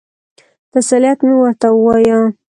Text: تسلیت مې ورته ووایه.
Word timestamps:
تسلیت 0.73 1.19
مې 1.25 1.35
ورته 1.37 1.67
ووایه. 1.73 2.19